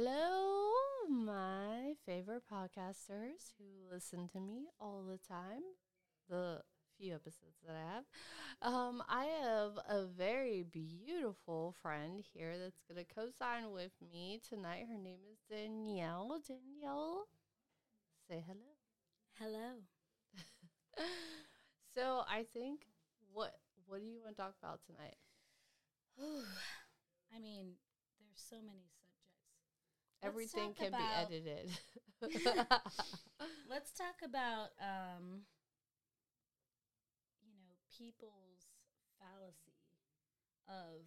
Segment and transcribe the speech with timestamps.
[0.00, 0.70] Hello,
[1.10, 5.62] my favorite podcasters who listen to me all the time.
[6.28, 6.60] The
[6.96, 8.04] few episodes that I have.
[8.62, 14.40] Um, I have a very beautiful friend here that's going to co sign with me
[14.48, 14.86] tonight.
[14.88, 16.40] Her name is Danielle.
[16.46, 17.24] Danielle,
[18.28, 18.76] say hello.
[19.38, 19.80] Hello.
[21.94, 22.86] So I think
[23.32, 23.56] what
[23.86, 25.16] what do you want to talk about tonight?
[27.34, 27.74] I mean,
[28.20, 28.86] there's so many
[30.22, 31.70] Everything can be edited.
[33.70, 35.42] Let's talk about um
[37.40, 38.66] you know, people's
[39.18, 39.78] fallacy
[40.68, 41.06] of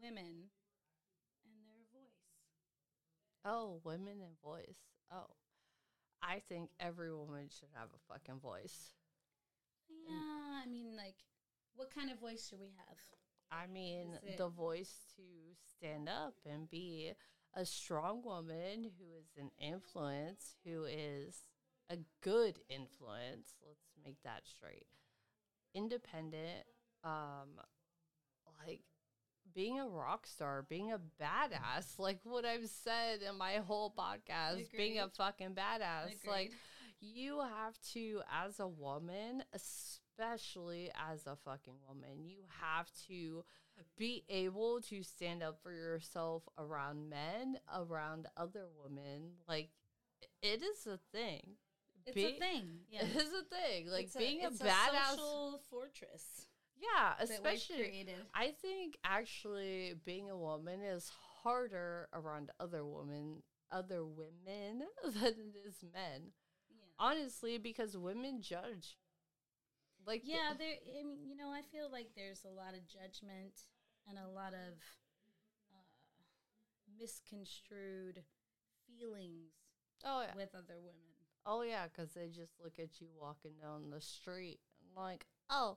[0.00, 0.50] women
[1.44, 2.22] and their voice.
[3.44, 4.78] oh, women and voice.
[5.10, 5.34] Oh.
[6.22, 8.90] I think every woman should have a fucking voice.
[9.88, 11.16] Yeah, I mean like
[11.76, 12.98] what kind of voice should we have?
[13.52, 15.22] I mean, the voice to
[15.76, 17.12] stand up and be
[17.56, 21.48] a strong woman who is an influence, who is
[21.88, 23.54] a good influence.
[23.66, 24.86] Let's make that straight.
[25.74, 26.64] Independent,
[27.02, 27.58] um,
[28.66, 28.80] like
[29.54, 34.70] being a rock star, being a badass, like what I've said in my whole podcast,
[34.76, 36.26] being a fucking badass.
[36.26, 36.52] Like
[37.00, 43.44] you have to, as a woman, especially as a fucking woman, you have to
[43.96, 49.32] be able to stand up for yourself around men, around other women.
[49.48, 49.70] Like,
[50.42, 51.56] it is a thing.
[52.06, 52.68] It's Be- a thing.
[52.90, 53.02] Yeah.
[53.04, 53.88] It is a thing.
[53.90, 55.10] Like, It's being a, it's badass.
[55.10, 56.46] social fortress.
[56.80, 58.06] yeah, especially.
[58.34, 61.10] I think actually being a woman is
[61.42, 66.32] harder around other women, other women than it is men.
[66.70, 66.76] Yeah.
[66.98, 68.96] Honestly, because women judge.
[70.06, 70.76] Like the- Yeah, there.
[70.98, 73.54] I mean, you know, I feel like there's a lot of judgment
[74.08, 74.74] and a lot of
[75.74, 75.82] uh,
[76.98, 78.22] misconstrued
[78.86, 79.50] feelings
[80.04, 81.16] oh yeah, with other women.
[81.44, 85.76] oh yeah, because they just look at you walking down the street and like, oh,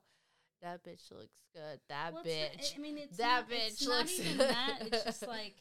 [0.62, 1.80] that bitch looks good.
[1.90, 2.78] That Well, it's not- bitch.
[2.78, 4.50] I mean, it's that not, it's bitch not looks even good.
[4.50, 4.78] that.
[4.82, 5.56] It's just like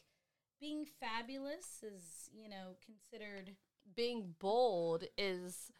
[0.59, 3.55] being fabulous is, you know, considered
[3.95, 5.71] being bold is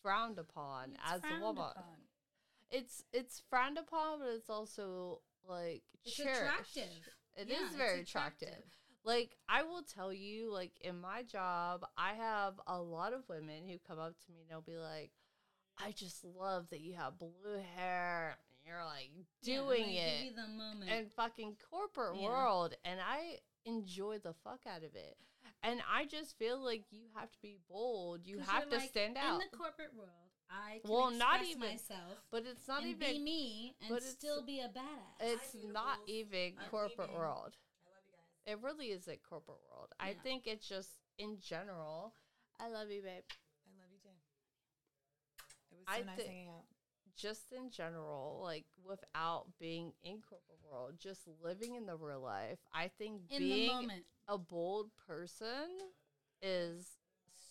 [0.00, 1.64] frowned upon it's as a woman.
[1.64, 1.84] upon.
[2.70, 6.40] It's it's frowned upon, but it's also like It's cherished.
[6.76, 7.08] attractive.
[7.36, 8.64] It is Yeah, it's very attractive.
[9.04, 13.66] Like I will tell you, like in my job, I have a lot of women
[13.66, 15.12] who come up to me and they'll be like,
[15.78, 18.36] "I just love that you have blue hair.
[18.60, 19.10] And you're like
[19.42, 20.90] Yeah, doing they it Give you the moment.
[20.90, 22.26] in fucking corporate Yeah.
[22.28, 25.16] world," and I enjoy the fuck out of it.
[25.62, 28.26] And I just feel like you have to be bold.
[28.26, 29.40] You have to like, stand out.
[29.40, 30.27] in the corporate world.
[30.50, 33.98] I can Well, not even- myself but it's not and even be me and but
[33.98, 35.20] it's- still be a badass.
[35.20, 36.08] It's not beautifuls.
[36.08, 37.14] even I'm corporate leaving.
[37.16, 37.56] world.
[37.84, 38.52] I love you guys.
[38.58, 39.92] It really isn't corporate world.
[40.00, 42.14] I think it's just in general.
[42.58, 43.24] I love you, babe.
[43.66, 44.08] I love you too.
[45.70, 46.64] It was so I nice thi- hanging out.
[47.14, 52.60] Just in general, like without being in corporate world, just living in the real life.
[52.72, 54.06] I think in being the moment.
[54.28, 55.68] a bold person
[56.40, 56.96] is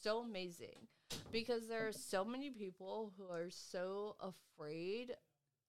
[0.02, 0.88] so amazing
[1.32, 5.16] because there are so many people who are so afraid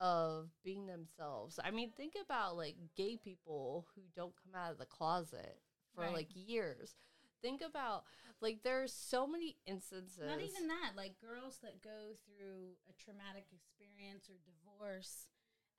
[0.00, 1.58] of being themselves.
[1.62, 5.60] I mean, think about like gay people who don't come out of the closet
[5.94, 6.12] for Right.
[6.14, 6.94] like years.
[7.42, 8.04] Think about
[8.40, 10.18] like there's so many instances.
[10.24, 10.92] Not even that.
[10.96, 15.28] Like girls that go through a traumatic experience or divorce,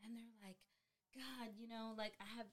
[0.04, 0.58] and they're like,
[1.16, 2.48] God, you know, like I have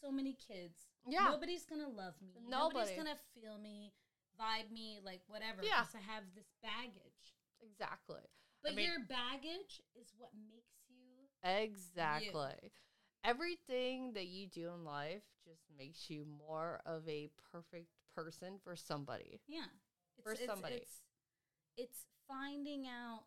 [0.00, 0.88] so many kids.
[1.06, 1.24] Yeah.
[1.30, 2.40] Nobody's gonna love me.
[2.48, 2.50] Nobody.
[2.50, 3.92] Nobody's gonna feel me,
[4.40, 5.60] vibe me, like whatever.
[5.62, 5.84] Yeah.
[5.84, 7.36] Because I have this baggage.
[7.60, 8.24] exactly.
[8.62, 11.28] But mean- your baggage is what makes you.
[11.44, 12.72] Exactly.
[13.24, 18.76] Everything that you do in life just makes you more of a perfect person for
[18.76, 19.40] somebody.
[19.46, 19.68] Yeah.
[20.16, 20.76] It's, For it's, somebody.
[20.76, 21.00] It's,
[21.76, 23.24] it's finding out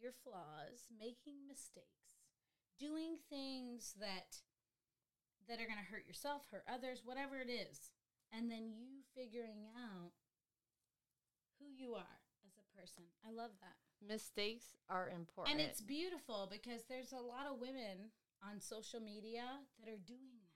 [0.00, 2.20] your flaws, making mistakes,
[2.78, 4.40] doing things that
[5.48, 7.94] that are going to hurt yourself, hurt others, whatever it is.
[8.34, 10.10] And then you figuring out
[11.78, 13.04] you are as a person.
[13.26, 13.76] I love that.
[14.06, 15.56] Mistakes are important.
[15.56, 18.12] And it's beautiful because there's a lot of women
[18.44, 19.44] on social media
[19.80, 20.52] that are doing that.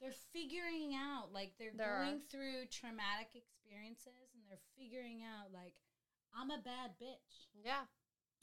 [0.00, 2.04] They're figuring out, like, they're There are.
[2.04, 5.74] going through traumatic experiences and they're figuring out, like,
[6.34, 7.86] I'm a bad bitch yeah.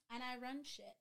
[0.09, 0.95] and I run shit.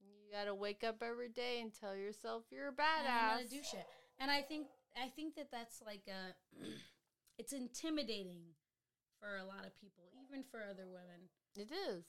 [0.00, 3.36] You gotta wake up every day and tell yourself you're a And I'm badass.
[3.38, 3.86] gonna do shit.
[4.20, 6.34] And I think I think that that's like a,
[7.38, 8.54] it's intimidating
[9.20, 11.28] for a lot of people, even for other women.
[11.56, 12.04] It is.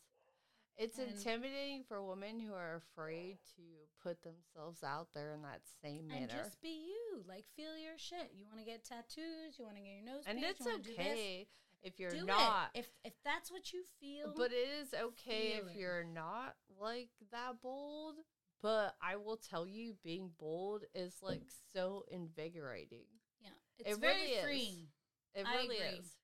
[0.77, 3.61] It's And- intimidating for women who are afraid to
[4.01, 6.27] put themselves out there in that same And manner.
[6.43, 7.23] just be you.
[7.27, 8.31] Like feel your shit.
[8.33, 9.57] You want to get tattoos.
[9.59, 10.23] You want to get your nose.
[10.25, 11.47] And pierced, it's do this, okay
[11.81, 12.71] if you're do not.
[12.73, 12.79] It.
[12.79, 14.33] If if that's what you feel.
[14.37, 15.75] But it is okay if it.
[15.75, 18.15] you're not like that bold.
[18.61, 21.43] But I will tell you, being bold is like
[21.73, 23.05] so invigorating.
[23.41, 24.43] yeah, it's it very really is.
[24.43, 24.87] freeing.
[25.33, 25.99] It I really agree.
[25.99, 26.15] is.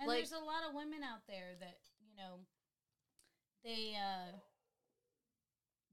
[0.00, 2.40] And Like- there's a lot of women out there that you know,
[3.62, 4.38] they uh,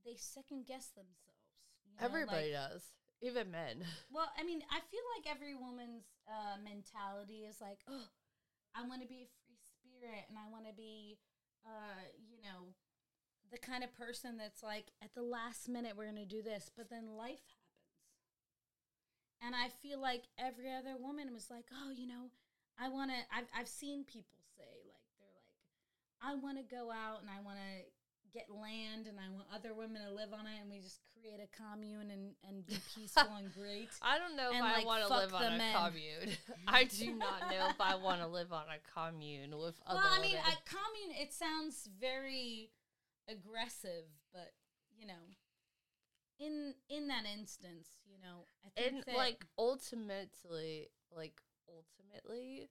[0.05, 1.45] they second guess themselves.
[1.85, 2.83] You know, Everybody like- does,
[3.21, 3.85] even men.
[4.11, 8.09] Well, I mean, I feel like every woman's uh, mentality is like, oh,
[8.75, 11.17] I want to be a free spirit, and I want to be,
[11.65, 12.73] uh, you know,
[13.51, 16.89] the kind of person that's like, at the last minute, we're gonna do this, but
[16.89, 18.07] then life happens,
[19.41, 22.31] and I feel like every other woman was like, oh, you know,
[22.79, 23.17] I want to.
[23.35, 25.51] I've I've seen people say like they're like,
[26.21, 27.85] I want to go out and I want to
[28.33, 31.39] get land and I want other women to live on it and we just create
[31.43, 33.89] a commune and, and be peaceful and great.
[34.01, 35.75] I don't know if And, I want to live on a men.
[35.75, 36.37] commune.
[36.67, 40.07] I do not know if I want to live on a commune with other well,
[40.09, 40.45] I mean, women.
[40.47, 42.71] a commune, it sounds very
[43.27, 44.53] aggressive, but,
[44.97, 45.35] you know,
[46.39, 51.39] in in that instance, you know, I think and like ultimately, like
[51.75, 52.69] ultimately,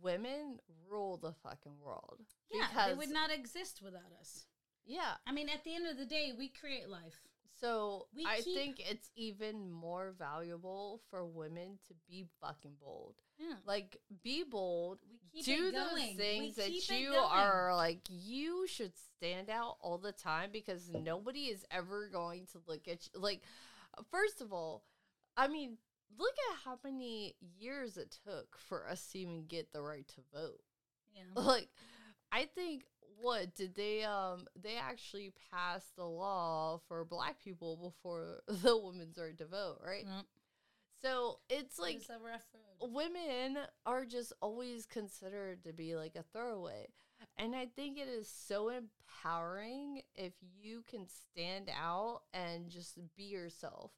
[0.00, 0.58] women
[0.90, 2.20] rule the fucking world.
[2.50, 4.46] yeah, they would not exist without us.
[4.84, 5.14] Yeah.
[5.26, 7.20] I mean, at the end of the day, we create life.
[7.60, 13.14] So We I keep- think it's even more valuable for women to be fucking bold.
[13.38, 13.54] Yeah.
[13.64, 14.98] Like, be bold.
[15.32, 18.00] We keep do those things that you are like.
[18.08, 23.06] You should stand out all the time because nobody is ever going to look at
[23.14, 23.20] you.
[23.20, 23.42] Like,
[24.10, 24.82] first of all,
[25.36, 25.78] I mean,
[26.18, 30.20] look at how many years it took for us to even get the right to
[30.32, 30.60] vote.
[31.14, 31.22] Yeah.
[31.42, 31.68] like
[32.30, 32.84] i think
[33.20, 39.18] what did they um they actually passed the law for black people before the women's
[39.18, 40.06] right to vote right
[41.02, 42.90] so it's like was a rough road.
[42.92, 46.86] women are just always considered to be like a throwaway
[47.36, 53.24] and i think it is so empowering if you can stand out and just be
[53.24, 53.90] yourself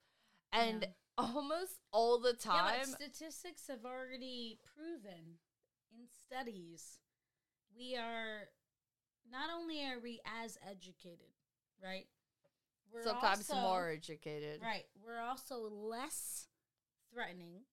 [0.52, 0.88] and Yeah.
[1.18, 5.38] Almost all the Yeah, time but statistics have already proven
[5.92, 6.98] in studies
[7.76, 8.48] we are
[9.30, 11.32] not only are we as educated,
[11.82, 12.06] right?
[12.92, 14.86] We're sometimes also- more educated Right.
[15.04, 16.46] We're also less
[17.10, 17.64] threatening.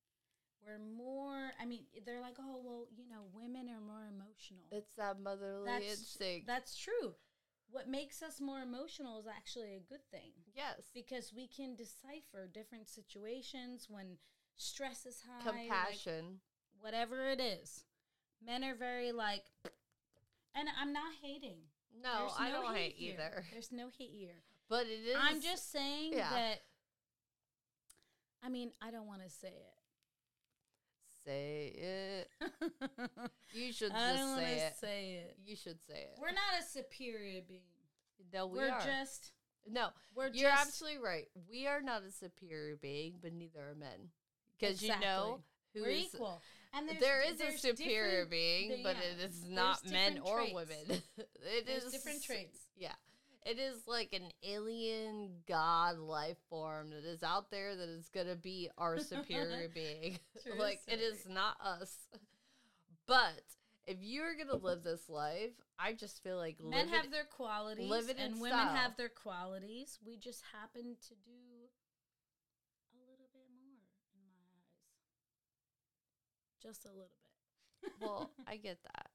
[0.64, 4.94] We're more I mean, they're like, "Oh, well, you know, women are more emotional." It's
[4.94, 6.48] that motherly That's instinct.
[6.48, 7.16] that's true.
[7.72, 10.32] What makes us more emotional is actually a good thing.
[10.54, 10.90] yes.
[10.94, 14.18] because we can decipher different situations when
[14.58, 16.40] stress is high, like, Compassion.
[16.80, 17.84] whatever it is.
[18.46, 19.44] Men are very like,
[20.56, 21.58] and I'm not hating.
[22.04, 23.14] no, There's I don't hate here.
[23.14, 23.46] either.
[23.52, 24.44] There's no hate here.
[24.68, 25.18] But it is.
[25.20, 26.30] I'm just saying yeah.
[26.30, 26.62] that.
[28.44, 29.81] I mean, I don't want to say it.
[31.26, 32.30] Say it.
[33.54, 34.76] You should I just say it.
[34.80, 35.38] say it.
[35.46, 36.18] You should say it.
[36.22, 37.60] We're not a superior being.
[38.34, 38.80] no, we We're are.
[38.86, 39.34] just.
[39.70, 41.26] no, We're you're just, absolutely right.
[41.50, 44.10] We are not a superior being, but neither are men.
[44.58, 45.42] Because you know
[45.74, 46.42] who We're is- equal.
[46.74, 49.26] And there's, there is a superior being, but yeah.
[49.26, 50.54] it is not men or traits.
[50.54, 50.78] women.
[51.18, 52.58] It is There's different traits.
[52.78, 52.94] Yeah.
[53.44, 58.28] It is like an alien god life form that is out there that is going
[58.28, 60.20] to be our superior being.
[60.58, 61.96] Like, it is not us.
[63.08, 63.42] But
[63.88, 67.26] if you're going to live this life, I just feel like Men have it- their
[67.26, 68.76] qualities, and women style.
[68.76, 69.98] have their qualities.
[70.06, 71.42] We just happen to do
[72.94, 73.82] a little bit more,
[74.14, 74.78] in my eyes.
[76.62, 77.10] Just a little
[77.82, 77.92] bit.
[78.02, 79.11] well, I get that.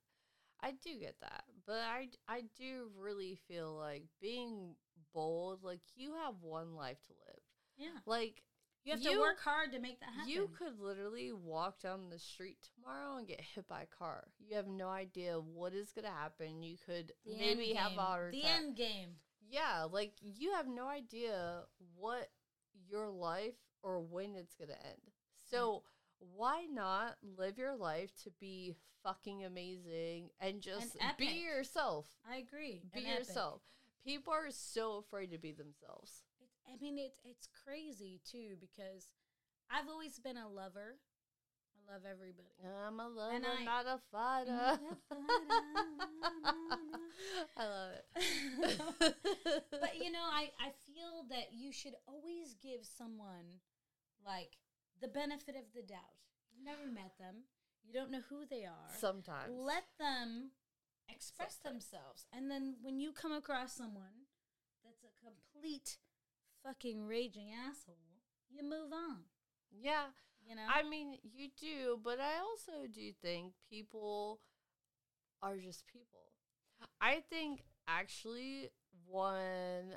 [0.67, 1.45] I do get that.
[1.67, 4.75] But I, I do really feel like being
[5.15, 7.43] bold, like, you have one life to live.
[7.77, 8.43] yeah, Like,
[8.85, 10.29] you have to work hard to make that happen.
[10.33, 14.29] You could literally walk down the street tomorrow and get hit by a car.
[14.39, 16.63] You have no idea what is going to happen.
[16.63, 18.57] You could The maybe have a heart The attack.
[18.59, 19.09] end game.
[19.49, 21.63] Yeah, like you have no idea
[21.97, 22.29] what
[22.89, 25.01] your life or when it's going to end.
[25.51, 25.83] So,
[26.35, 32.07] why not live your life to be fucking amazing and just be yourself?
[32.31, 32.83] I agree.
[32.93, 33.19] Be and epic.
[33.19, 33.63] yourself.
[34.05, 36.23] People are so afraid to be themselves.
[36.41, 39.09] It's, I mean, it's it's crazy too because
[39.71, 40.97] I've always been a lover.
[41.75, 42.49] I love everybody.
[42.87, 44.51] I'm a lover, I- not a fighter.
[47.57, 48.05] I love it.
[49.71, 53.61] but you know, I, I feel that you should always give someone
[54.25, 54.57] like
[55.01, 56.17] the benefit of the doubt.
[56.53, 57.45] You never met them.
[57.85, 58.91] You don't know who they are.
[58.99, 60.51] sometimes Let them
[61.09, 62.27] express themselves.
[62.33, 64.27] And then when you come across someone
[64.85, 65.99] that's a complete
[66.65, 67.95] fucking raging asshole,
[68.51, 69.19] you move on.
[69.71, 70.07] Yeah.
[70.49, 70.63] You know?
[70.69, 74.41] I mean, you do, but I also do think people
[75.43, 76.33] are just people.
[77.01, 78.71] I think actually
[79.07, 79.95] one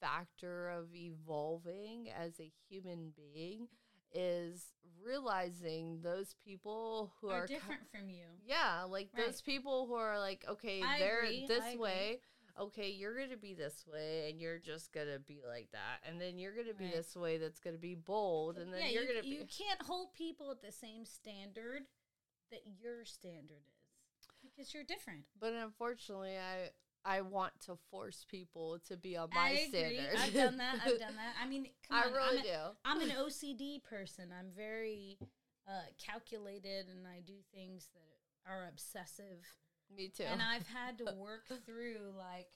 [0.00, 3.68] factor of evolving as a human being
[4.12, 4.72] is
[5.04, 8.24] realizing those people who are are different from you.
[8.46, 9.26] yeah, like Right.
[9.26, 11.80] those people who are like, okay, I they're agree, this I agree.
[11.80, 12.20] way.
[12.60, 16.36] Okay, you're gonna be this way, and you're just gonna be like that, and then
[16.38, 16.94] you're gonna be Right.
[16.96, 17.38] this way.
[17.38, 20.60] That's gonna be bold, and then yeah, you're you, gonna you can't hold people at
[20.62, 21.82] the same standard
[22.50, 25.24] that your standard is because you're different.
[25.40, 26.70] But unfortunately, I
[27.04, 30.16] I want to force people to be on my I standard.
[30.18, 30.76] I've done that.
[30.84, 31.34] I've done that.
[31.42, 32.58] I mean, come I on, really I'm, do.
[32.84, 34.30] I'm an OCD person.
[34.38, 35.18] I'm very
[35.66, 39.46] uh, calculated, and I do things that are obsessive.
[39.94, 40.24] Me too.
[40.24, 42.48] And I've had to work through like,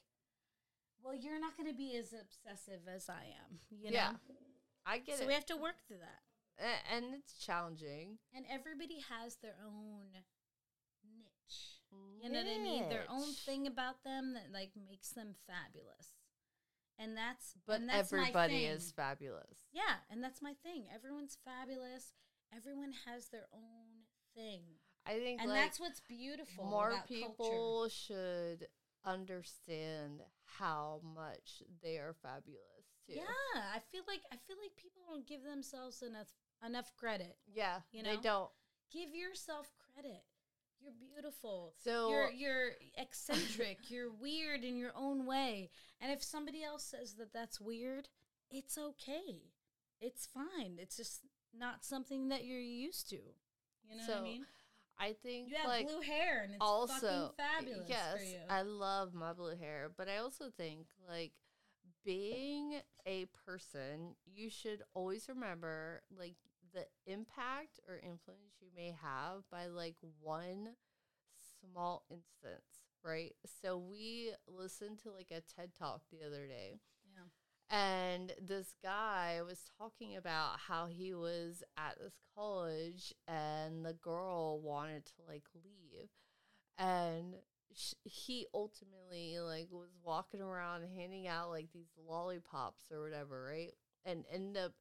[1.03, 3.59] well, you're not going to be as obsessive as I am.
[3.69, 3.97] You know.
[3.97, 4.11] yeah,
[4.85, 6.21] I get so it, So we have to work through that.
[6.57, 8.17] A- and it's challenging.
[8.35, 10.23] And everybody has their own.
[12.21, 12.89] You know what I mean?
[12.89, 16.09] Their own thing about them that like makes them fabulous.
[16.97, 19.67] And that's But and that's my everybody is fabulous.
[19.73, 20.85] Yeah, and that's my thing.
[20.93, 22.13] Everyone's fabulous.
[22.55, 24.61] Everyone has their own thing.
[25.05, 26.65] I think And like that's what's beautiful.
[26.65, 27.27] more about culture.
[27.27, 28.67] people should
[29.05, 30.21] understand
[30.57, 33.13] how much they are fabulous too.
[33.15, 36.29] Yeah, I feel like I feel like people don't give themselves enough
[36.65, 37.37] enough credit.
[37.53, 38.49] Yeah, You know, they don't.
[38.91, 40.23] Give yourself credit.
[40.85, 41.73] You're beautiful.
[41.83, 43.77] So you're you're eccentric.
[43.89, 45.69] you're weird in your own way.
[45.99, 48.07] And if somebody else says that that's weird,
[48.51, 49.41] it's okay.
[49.99, 50.77] It's fine.
[50.77, 51.21] It's just
[51.57, 53.15] not something that you're used to.
[53.15, 54.45] You know what I So, mean?
[54.99, 58.37] I think You have like blue hair and it's also fucking fabulous yes for you.
[58.49, 61.33] i love my blue hair but i also think like
[62.05, 66.35] being a person you should always remember like
[66.75, 70.69] the impact or influence you may have by like one
[71.61, 73.35] small instance right?
[73.61, 76.79] So we listened to like a ted talk the other day.
[77.13, 77.77] Yeah.
[77.77, 84.59] and this guy was talking about how he was at this college and the girl
[84.59, 86.09] wanted to like leave.
[86.77, 87.35] And
[87.75, 93.73] sh- he ultimately like was walking around handing out like these lollipops or whatever right?
[94.05, 94.73] And ended up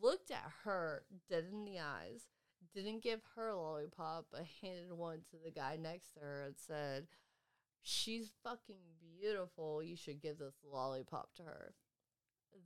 [0.00, 2.28] looked at her dead in the eyes
[2.74, 6.54] didn't give her a lollipop but handed one to the guy next to her and
[6.56, 7.06] said
[7.82, 11.74] she's fucking beautiful you should give this lollipop to her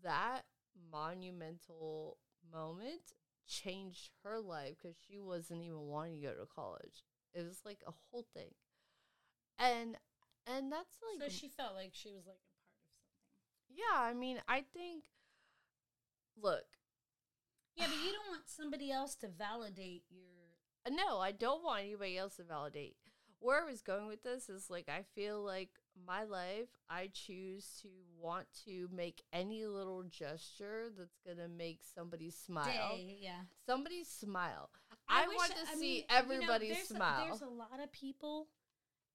[0.02, 0.42] that
[0.90, 2.18] monumental
[2.52, 3.12] moment
[3.46, 7.04] changed her life because she wasn't even wanting to go to college.
[7.34, 8.54] It was like a whole thing,
[9.58, 9.96] and
[10.46, 13.76] and that's like so she felt like she was like a part of something.
[13.76, 14.00] yeah.
[14.00, 15.04] I mean, I think
[16.40, 16.64] look,
[17.76, 20.24] Yeah, but you don't want somebody else to validate your
[20.86, 22.96] uh, no, I don't want anybody else to validate.
[23.40, 25.70] Where I was going with this is like I feel like
[26.06, 27.88] my life, I choose to
[28.20, 32.66] want to make any little gesture that's gonna make somebody smile.
[32.96, 33.18] day.
[33.20, 33.40] Yeah.
[33.66, 34.70] Somebody smile.
[35.08, 37.26] I, wish- want to I see mean, you know, everybody there's a- smile.
[37.26, 38.48] there's a lot of people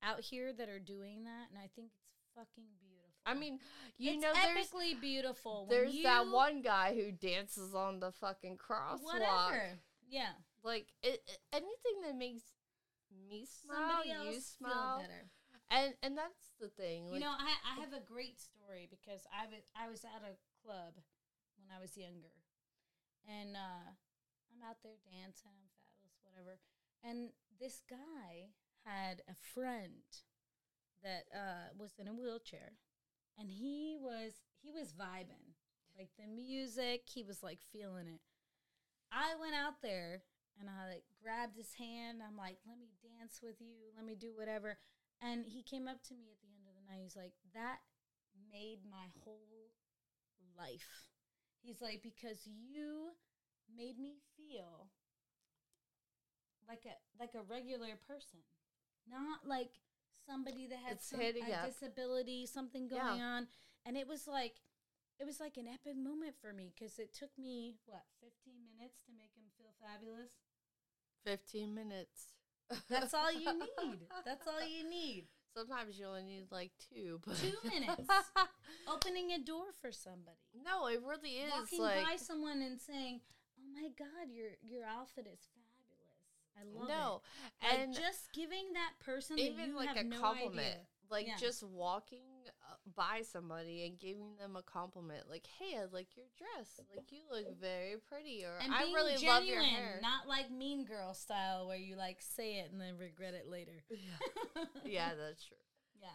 [0.03, 3.19] out here that are doing that, and I think it's fucking beautiful.
[3.25, 3.59] I mean,
[3.97, 5.67] you it's know, there's epically beautiful.
[5.67, 9.03] when there's that one guy who dances on the fucking crosswalk.
[9.03, 9.79] whatever.
[10.09, 12.43] Yeah, Like it, it- anything that makes
[13.29, 15.29] me smile, you smile, better.
[15.69, 17.05] and and that's the thing.
[17.05, 20.23] Like, you know, I, I have a great story because I was I was at
[20.25, 20.33] a
[20.65, 20.95] club
[21.59, 22.33] when I was younger,
[23.27, 23.93] and uh,
[24.49, 25.53] I'm out there dancing.
[25.53, 26.57] I'm fabulous, whatever.
[27.03, 27.29] And
[27.59, 28.49] this guy
[28.85, 30.01] had a friend
[31.03, 32.73] that uh, was in a wheelchair,
[33.37, 35.55] and he was he was vibing
[35.97, 37.03] like the music.
[37.05, 38.21] He was like feeling it.
[39.11, 40.23] I went out there
[40.59, 42.23] and I like grabbed his hand.
[42.23, 43.91] I'm like, let me dance with you.
[43.95, 44.79] Let me do whatever.
[45.19, 47.03] And he came up to me at the end of the night.
[47.03, 47.83] He's like, that
[48.47, 49.75] made my whole
[50.57, 51.11] life.
[51.61, 53.11] He's like, because you
[53.75, 54.87] made me feel
[56.67, 58.39] like a like a regular person,
[59.09, 59.75] not like
[60.29, 61.65] somebody that had some, a up.
[61.65, 63.07] disability, something Yeah.
[63.09, 63.47] going on.
[63.85, 64.55] And it was like,
[65.19, 69.01] it was like an epic moment for me because it took me what 15 minutes
[69.07, 70.31] to make him feel fabulous.
[71.25, 72.33] fifteen minutes.
[72.89, 73.51] That's all you
[73.83, 73.99] need.
[74.25, 75.27] That's all you need.
[75.57, 78.07] Sometimes you only need like two, but Two minutes.
[78.87, 80.37] Opening a door for somebody.
[80.63, 83.19] no, it really is Walking like by someone and saying,
[83.59, 85.58] "Oh my God, your your outfit is fabulous."
[86.59, 87.21] I love no,
[87.61, 87.67] it.
[87.69, 90.87] Like, and just giving that person that even you like a no compliment, idea.
[91.09, 91.35] like Yeah.
[91.39, 92.23] just walking
[92.69, 96.79] uh, by somebody and giving them a compliment, like, "Hey, I like your dress.
[96.93, 100.51] Like, you look very pretty," or and "I really genuine, love your hair." not like
[100.51, 103.83] Mean Girl style where you like say it and then regret it later.
[103.89, 105.57] yeah, yeah that's true.
[106.01, 106.07] yeah.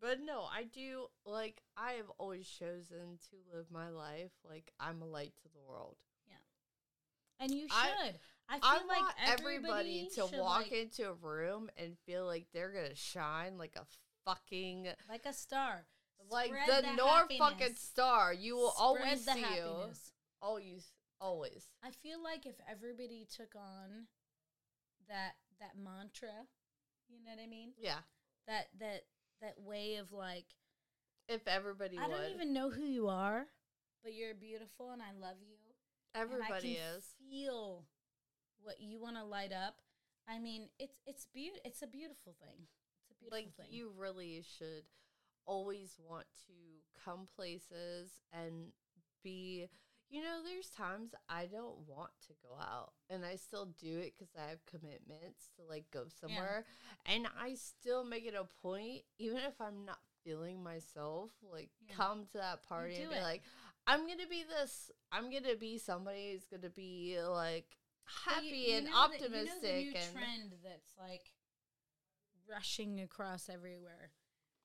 [0.00, 5.02] But no, I do like I have always chosen to live my life like I'm
[5.02, 5.96] a light to the world.
[6.26, 6.36] Yeah,
[7.38, 7.74] and you should.
[7.76, 8.14] I,
[8.54, 12.46] feel I like want everybody everybody to walk like, into a room and feel like
[12.52, 13.84] they're gonna shine like a
[14.24, 15.86] fucking like a star.
[16.30, 18.32] like Spread the, North fucking star.
[18.32, 19.72] You will Spread always the see you.
[20.42, 21.66] Always, always.
[21.82, 24.06] I feel like if everybody took on
[25.08, 26.46] that that mantra,
[27.08, 27.72] you know what I mean?
[27.78, 27.98] Yeah.
[28.46, 29.02] That that
[29.42, 30.46] that way of like
[31.28, 33.46] If everybody I would, don't even know who you are,
[34.02, 35.56] but you're beautiful and I love you.
[36.14, 37.04] everybody I is.
[37.30, 37.84] Feel
[38.62, 39.76] what you want to light up.
[40.28, 42.66] I mean, it's it's beaut it's a beautiful thing.
[43.10, 43.66] It's a beautiful Like thing.
[43.70, 44.84] you really should
[45.46, 46.52] always want to
[47.04, 48.72] come places and
[49.22, 49.68] be.
[50.12, 54.14] You know, there's times I don't want to go out, and I still do it
[54.18, 56.64] because I have commitments to like go somewhere,
[57.06, 61.94] and I still make it a point, even if I'm not feeling myself, like Yeah.
[61.94, 63.22] come to that party and be it.
[63.22, 63.42] like,
[63.86, 64.90] I'm gonna be this.
[65.12, 67.76] I'm gonna be somebody who's gonna be like
[68.24, 71.32] happy you- you and know the- optimistic you know and trend that's like
[72.48, 74.10] rushing across everywhere,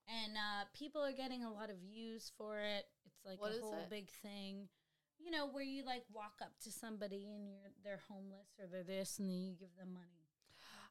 [0.08, 2.86] and uh, people are getting a lot of views for it.
[3.06, 3.90] It's like What a whole it?
[3.90, 4.70] big thing.
[5.20, 8.84] You know, where you like walk up to somebody and you're they're homeless or they're
[8.84, 10.28] this, and then you give them money,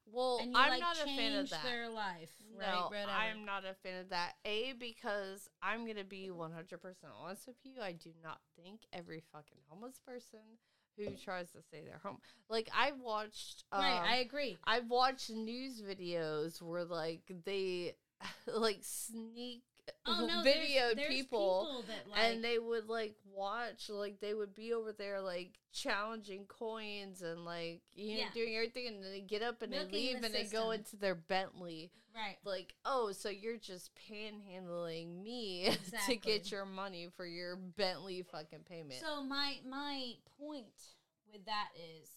[0.07, 1.63] well, you I'm like not a fan of that.
[1.63, 2.73] their life, right?
[2.91, 2.91] No.
[3.09, 4.35] I'm not a fan of that.
[4.45, 7.83] A because I'm gonna be 100 percent honest with you.
[7.83, 10.59] I do not think every fucking homeless person
[10.97, 12.19] who tries to stay they're home.
[12.49, 13.65] Like I've watched.
[13.73, 14.03] Um, right.
[14.05, 14.57] I agree.
[14.65, 17.97] I've watched news videos where like they
[18.47, 19.63] like sneak
[20.07, 21.85] Oh no, videoed there's people.
[21.89, 26.45] that like and they would like watch, like they would be over there like challenging
[26.47, 28.31] coins and like you know Yeah.
[28.33, 30.71] doing everything, and then they get up and Milking they leave the and they go
[30.71, 31.91] into their Bentley.
[32.15, 32.37] right.
[32.45, 35.71] Like, oh, so you're just panhandling me
[36.07, 39.01] to get your money for your Bentley fucking payment.
[39.01, 40.95] So my my point
[41.33, 42.09] with that is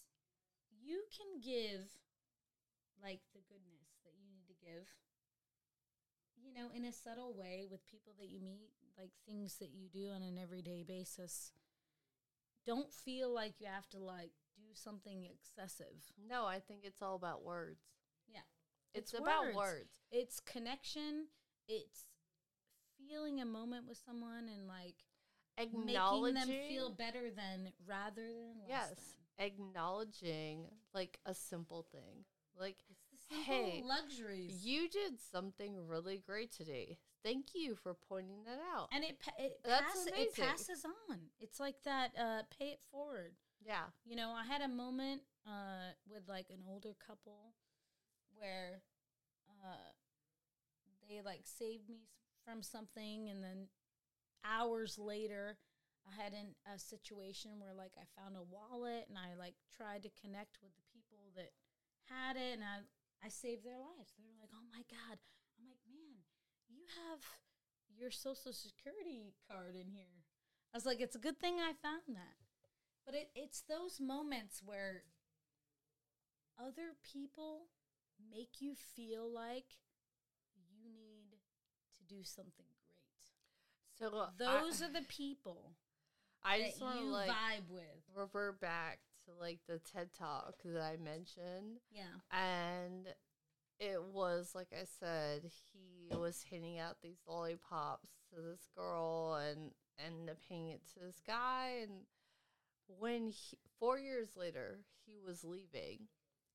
[0.84, 1.82] you can give
[3.04, 4.88] like the goodness that you need to give.
[6.58, 10.10] Know, in a subtle way with people that you meet, like things that you do
[10.10, 11.52] on an everyday basis.
[12.66, 15.96] Don't feel like you have to like do something excessive.
[16.28, 17.84] no, I think it's all about words.
[18.28, 18.40] Yeah.
[18.94, 19.56] It's, It's about words.
[19.56, 19.94] words.
[20.12, 21.28] It's connection,
[21.68, 22.08] it's
[22.98, 24.96] feeling a moment with someone and like
[25.58, 29.46] making Acknowledging them feel better than rather than less yes, than.
[29.48, 32.26] acknowledging like a simple thing.
[32.60, 32.97] Like It's the simple
[33.30, 34.66] Hey, luxuries.
[34.66, 36.98] you did something really great today.
[37.24, 38.90] Thank you for pointing that out.
[38.94, 41.18] and it it, That's pass- it passes on.
[41.40, 43.34] It's like that uh, pay it forward.
[43.66, 43.84] yeah.
[44.06, 47.54] You know, I had a moment uh, with like an older couple
[48.38, 48.82] where
[49.64, 49.92] uh,
[51.10, 52.08] they like saved me
[52.46, 53.68] from something, and then
[54.46, 55.58] hours later,
[56.08, 60.04] I had an, a situation where like I found a wallet, and I like tried
[60.04, 61.52] to connect with the people that
[62.10, 62.88] had it, and I
[63.28, 64.16] I saved their lives.
[64.16, 65.20] They're like, "Oh my god!"
[65.60, 66.24] I'm like, "Man,
[66.72, 67.20] you have
[67.92, 70.24] your social security card in here."
[70.74, 72.40] I was like, "It's a good thing I found that."
[73.06, 75.04] But it, it's those moments where
[76.58, 77.68] other people
[78.32, 79.76] make you feel like
[80.56, 81.36] you need
[81.98, 83.32] to do something great.
[84.00, 85.76] So Those I, are the people
[86.44, 87.84] I that just want to you like vibe with.
[88.16, 91.80] revert back to like the TED talk that I mentioned.
[91.92, 92.04] Yeah.
[92.32, 93.08] and
[93.80, 99.72] it was like I said, he was handing out these lollipops to this girl and
[100.04, 101.92] and paying it to this guy and
[103.00, 106.08] when he, four years later he was leaving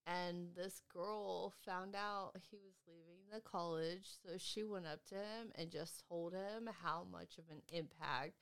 [0.06, 5.14] and this girl found out he was leaving the college so she went up to
[5.14, 8.34] him and just told him how much of an impact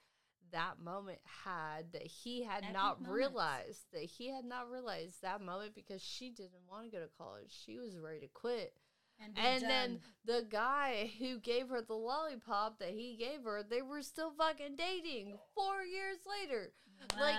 [0.52, 3.16] that moment had that he had Epic not moments.
[3.16, 7.10] realized that he had not realized that moment because she didn't want to go to
[7.18, 7.54] college.
[7.64, 8.74] She was ready to quit.
[9.22, 13.82] And, and then the guy who gave her the lollipop that he gave her they
[13.82, 16.72] were still fucking dating four years later.
[17.18, 17.34] Like,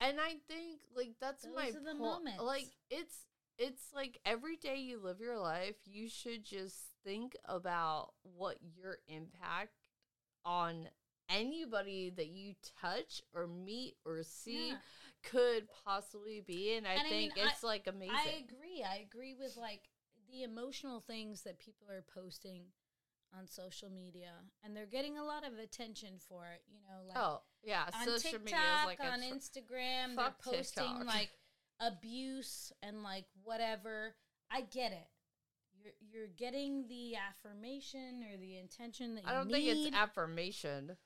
[0.00, 2.42] and I think like that's Those my the moments.
[2.42, 3.26] Like it's
[3.58, 8.98] it's like every day you live your life, you should just think about what your
[9.08, 9.74] impact
[10.44, 10.88] on
[11.32, 14.76] anybody that you touch or meet or see Yeah.
[15.22, 16.74] could possibly be.
[16.74, 18.14] And I And I think mean, I- it's like amazing.
[18.16, 18.82] I agree.
[18.82, 19.88] I agree with like
[20.30, 22.72] the emotional things that people are posting
[23.34, 26.62] on social media, and they're getting a lot of attention for it.
[26.70, 27.84] You know, like oh, yeah.
[27.94, 31.06] on social TikTok, media is like on tr- Instagram, they're posting TikTok.
[31.06, 31.30] like
[31.80, 34.14] abuse and like whatever.
[34.50, 35.08] I get it.
[35.74, 39.52] You're you're getting the affirmation or the intention that you I don't need.
[39.72, 40.96] think it's affirmation.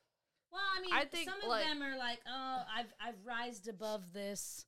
[0.52, 3.68] Well, I mean, I think, some of like- them are like, "Oh, I've I've rised
[3.68, 4.64] above this,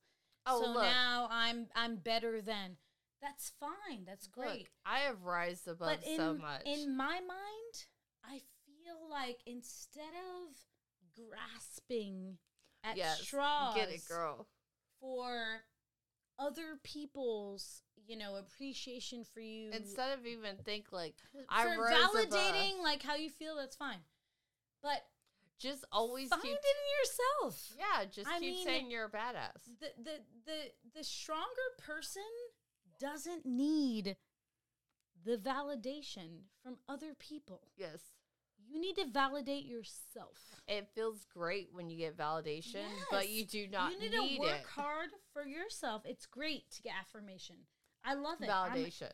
[0.47, 0.83] Oh, so look.
[0.83, 2.77] now I'm I'm better than."
[3.21, 4.05] That's fine.
[4.07, 4.69] That's Look, great.
[4.87, 6.63] I have rised above in so much.
[6.65, 7.87] in my mind,
[8.25, 10.55] I feel like instead of
[11.17, 12.39] grasping
[12.85, 14.47] at yes, straws, get it, girl.
[15.01, 15.65] for
[16.39, 19.71] other people's, you know, appreciation for you.
[19.73, 21.17] Instead of even think like
[21.49, 22.85] I rose validating above.
[22.85, 23.99] like how you feel, that's fine.
[24.81, 25.05] But
[25.59, 27.73] just always find keep it in yourself.
[27.79, 29.65] Yeah, just I keep mean, saying you're a badass.
[29.81, 30.59] The the the
[30.97, 31.47] the stronger
[31.79, 32.23] person
[33.01, 34.17] doesn't need
[35.25, 37.69] the validation from other people.
[37.77, 38.01] Yes.
[38.71, 40.61] You need to validate yourself.
[40.67, 44.41] It feels great when you get validation, but you do not you need, need, to
[44.41, 44.67] work it.
[44.75, 46.03] hard for yourself.
[46.05, 47.57] It's great to get affirmation.
[48.05, 48.51] I love it.
[48.51, 49.13] I'm- Validation.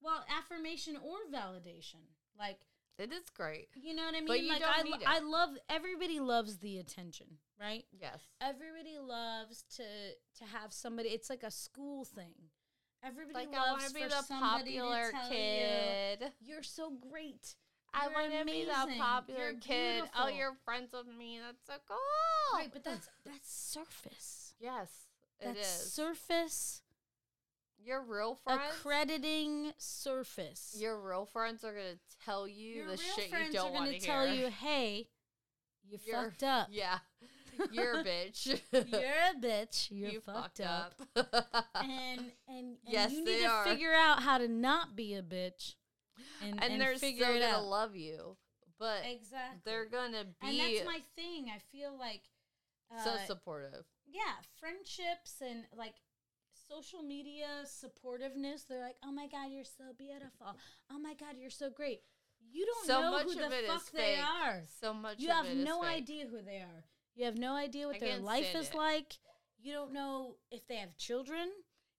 [0.00, 2.02] well, affirmation or validation.
[2.38, 2.60] Like,
[2.98, 3.68] It is great.
[3.74, 4.26] you know what I mean?
[4.28, 5.06] But you like don't I, need it.
[5.08, 7.26] I love everybody loves the attention,
[7.60, 7.84] right?
[7.92, 8.18] Yes.
[8.40, 11.08] Everybody loves to to have somebody.
[11.10, 12.34] It's like a school thing.
[13.04, 16.20] Everybody Like loves to be the popular kid.
[16.20, 17.56] You, You're so great.
[17.94, 20.02] I want to be the popular You're kid.
[20.16, 20.30] Oh, beautiful.
[20.38, 21.40] you're friends with me.
[21.44, 22.58] That's so cool.
[22.58, 24.54] Right, but that's that's surface.
[24.60, 24.88] yes,
[25.40, 25.92] it That's is.
[25.92, 26.81] surface
[27.84, 28.60] your real friends.
[28.78, 30.76] accrediting surface.
[30.78, 33.98] your real friends are gonna tell you Your the shit you don't are want gonna
[33.98, 35.08] to tell you, "Hey,
[35.84, 36.68] you You're- fucked up.
[36.72, 36.98] Yeah,
[37.70, 38.46] you're a bitch.
[38.72, 39.88] You're a bitch.
[39.90, 41.66] You're You fucked, fucked up." up.
[41.74, 43.64] And and, and Yes, you need to are.
[43.64, 45.74] figure out how to not be a bitch.
[46.42, 47.64] And, and, they're still gonna out.
[47.64, 48.36] love you,
[48.78, 49.60] but exactly.
[49.64, 51.50] they're gonna be and that's my thing.
[51.54, 52.22] I feel like
[52.96, 53.84] uh, so supportive.
[54.06, 55.94] yeah, friendships and like
[56.74, 58.66] social media supportiveness.
[58.66, 60.56] They're like, "Oh my god, you're so beautiful.
[60.90, 62.00] Oh my god, you're so great."
[62.50, 64.24] You don't So know much who of the fuck they fake.
[64.44, 64.62] are.
[64.80, 65.18] So much.
[65.20, 66.84] You of have it is no idea who they are.
[67.14, 68.74] You have no idea what I their life is it.
[68.74, 69.18] like.
[69.64, 71.48] You don't know if they have children.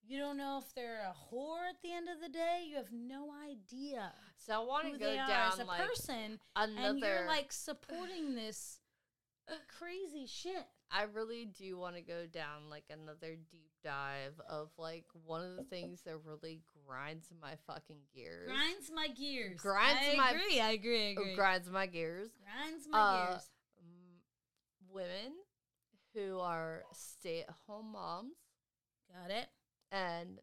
[0.05, 2.65] You don't know if they're a whore at the end of the day.
[2.69, 6.41] You have no idea So I want to go they down as a like person,
[6.57, 6.89] another.
[6.89, 8.79] and you're like supporting this
[9.79, 10.65] crazy shit.
[10.91, 15.55] I really do want to go down like another deep dive of like one of
[15.57, 18.47] the things that really grinds my fucking gears.
[18.47, 19.59] Grinds my gears.
[19.59, 20.59] Grinds I my- agree.
[20.59, 21.07] I agree.
[21.07, 21.35] I agree.
[21.35, 22.29] grinds my gears.
[22.43, 23.49] Grinds my Uh, gears.
[24.91, 25.33] Women
[26.13, 28.35] who are stay-at-home moms
[29.11, 29.47] Got it.
[29.91, 30.39] and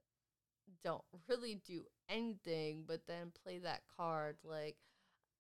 [0.83, 4.77] don't really do anything but then play that card like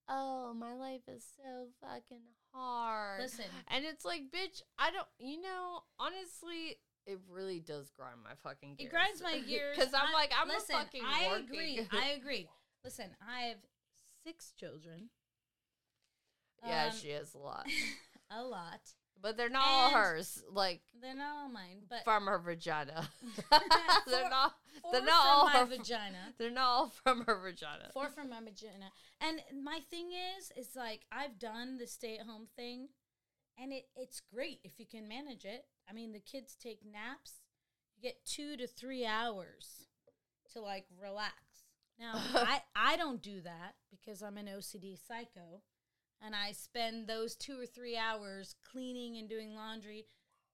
[0.08, 2.20] oh my life is so fucking
[2.52, 8.16] hard Listen, and it's like bitch i don't you know honestly it really does grind
[8.22, 11.02] my fucking gears it grinds my gears because i'm I- like i'm listen, a fucking
[11.04, 11.44] I working.
[11.46, 11.88] agree.
[11.92, 12.48] I agree.
[12.84, 13.58] Listen, I have
[14.24, 15.10] six children.
[16.66, 17.66] yeah Um, she has a lot
[18.30, 18.80] a lot.
[19.22, 23.08] But they're not all hers like They're not all mine, but from her vagina
[24.06, 24.54] they're not
[24.90, 26.18] they're from not all my her vagina.
[26.38, 28.90] they're not all from her vagina Four from my vagina.
[29.20, 32.88] And my thing is, is like I've done the stay at home thing,
[33.58, 35.66] and it it's great if you can manage it.
[35.88, 37.42] I mean, the kids take naps.
[37.96, 39.86] You get two to three hours
[40.52, 41.34] to like relax.
[41.98, 45.60] Now, I I don't do that because I'm an OCD psycho,
[46.24, 50.06] and I spend those two or three hours cleaning and doing laundry.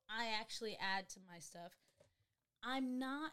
[0.09, 1.72] I actually add to my stuff.
[2.62, 3.33] I'm not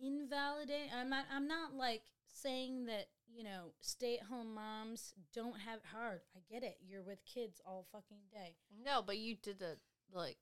[0.00, 0.90] invalidating.
[0.94, 1.24] I'm not.
[1.32, 6.20] I'm not like saying that you know stay at home moms don't have it hard.
[6.36, 6.76] I get it.
[6.86, 9.78] You're with kids all fucking day, No, but you did it
[10.12, 10.38] like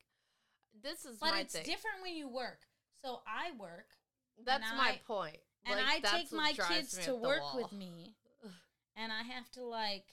[0.82, 1.64] this is but it's thing.
[1.64, 2.60] different when you work.
[3.02, 3.86] So I work,
[4.44, 5.38] That's my I- point.
[5.66, 7.56] and Like, I take my kids to work wall.
[7.62, 8.14] with me,
[8.96, 10.06] and I have to like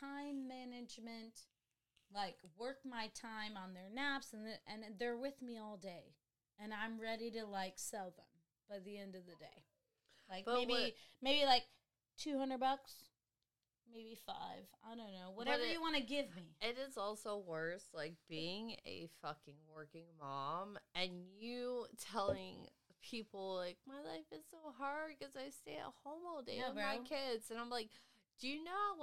[0.00, 1.42] time management,
[2.14, 6.14] like work my time on their naps, and the, and they're with me all day,
[6.58, 8.26] and I'm ready to like sell them
[8.68, 9.64] by the end of the day,
[10.30, 11.64] like But maybe what- maybe like
[12.16, 12.92] two hundred bucks,
[13.90, 16.56] maybe five, I don't know, whatever it- you want to give me.
[16.60, 22.68] It is also worse, like being a fucking working mom and you telling
[23.00, 26.68] people like my life is so hard because I stay at home all day Yeah,
[26.68, 27.88] with my kids, and I'm like,
[28.40, 28.98] do you know how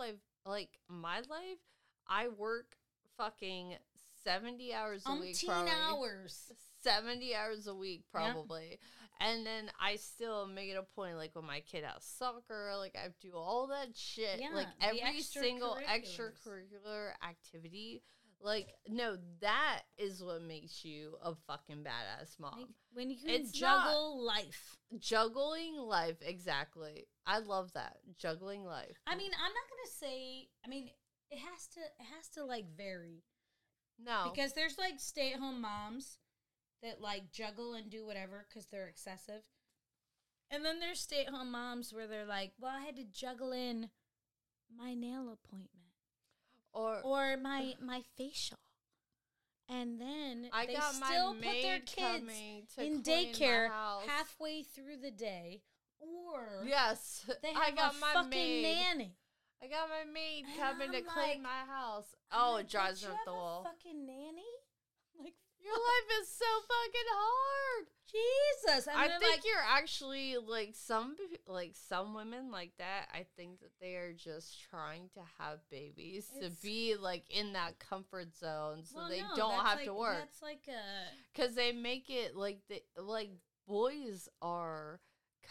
[0.46, 1.60] like my life?
[2.08, 2.76] I work
[3.18, 3.76] fucking
[4.24, 5.38] 70 hours a week.
[5.46, 5.72] Probably.
[5.72, 6.52] hours.
[6.84, 8.20] 70 hours a week, Yeah.
[8.34, 8.80] probably.
[9.20, 12.96] And then I still make it a point, like when my kid has soccer, like
[12.96, 14.40] I do all that shit.
[14.40, 18.04] Yeah, like every single extracurricular activity.
[18.46, 22.60] Like, no, that is what makes you a fucking badass mom.
[22.60, 24.78] Like, when you can It's juggle life.
[25.00, 27.08] Juggling life, exactly.
[27.26, 27.98] I love that.
[28.20, 29.02] Juggling life.
[29.08, 30.48] I mean, I'm not gonna say.
[30.64, 30.92] I mean,
[31.32, 31.80] it has to.
[31.80, 33.24] It has to like vary
[34.00, 34.30] no.
[34.32, 36.20] because there's like stay-at-home moms
[36.84, 39.42] that like juggle and do whatever because they're excessive,
[40.52, 43.90] and then there's stay-at-home moms where they're like, "Well, I had to juggle in
[44.78, 45.85] my nail appointment
[46.76, 48.58] or or my my facial."
[49.68, 52.32] And then I they got still put their kids
[52.76, 53.70] to in daycare
[54.06, 55.64] halfway through the day,
[56.00, 57.26] or Yes.
[57.42, 58.62] they I have got a my fucking maid.
[58.62, 59.18] nanny.
[59.64, 62.14] I got my maid And coming to I'm clean like- my house.
[62.32, 63.64] Oh, like, it drives "Don't me up the wall.
[63.64, 64.54] Fucking nanny,
[65.20, 67.88] like Your life is so fucking hard.
[68.68, 68.88] Jesus.
[68.88, 71.16] And I think like, you're actually like some
[71.48, 73.08] like some women like that.
[73.14, 77.80] I think that they are just trying to have babies to be like in that
[77.80, 80.18] comfort zone, so well, they no, don't have like- to work.
[80.20, 80.82] That's like a
[81.34, 83.32] Because they make it like the like
[83.68, 85.00] boys are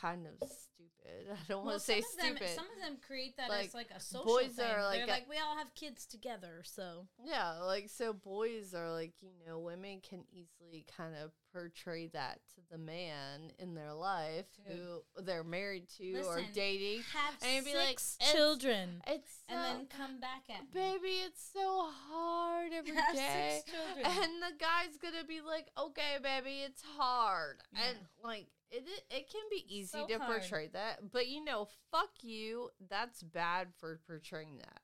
[0.01, 0.61] kind of stupid.
[1.31, 2.49] I don't want to say of them- stupid.
[2.55, 4.65] Some of them create that Like, as like a social boys thing.
[4.71, 8.91] are like They're like we all have kids together, so Yeah, like so boys are
[8.91, 13.93] like, you know, women can easily kind of portray that to the man in their
[13.93, 14.77] life Dude.
[14.77, 17.03] who they're married to or dating.
[17.13, 20.69] have And be like, six "It's- children It's so, and then come back at me.
[20.73, 22.97] baby, it's so hard every day.
[22.99, 23.15] Have
[23.63, 24.07] six children.
[24.07, 29.43] And the guy's gonna be like, "Okay, baby, it's hard," and like it, it, can
[29.51, 30.41] be easy So to hard.
[30.41, 32.71] portray that, but you know, fuck you.
[32.89, 34.81] That's bad for portraying that.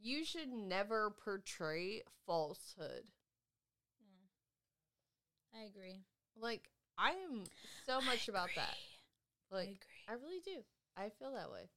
[0.00, 3.04] You should never portray falsehood.
[4.02, 5.58] Hmm.
[5.58, 6.00] I agree.
[6.36, 7.44] Like I am
[7.86, 8.76] so much about that.
[9.52, 9.78] I Like agree.
[10.08, 10.62] I really do.
[10.96, 11.68] I feel that way.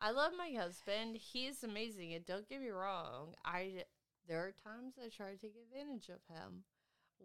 [0.00, 1.16] I love my husband.
[1.16, 2.14] He's amazing.
[2.14, 3.34] And don't get me wrong.
[3.44, 3.84] I
[4.28, 6.64] there are times I try to take advantage of him,